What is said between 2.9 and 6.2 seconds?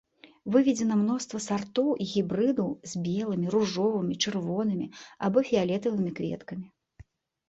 з белымі, ружовымі, чырвонымі або фіялетавымі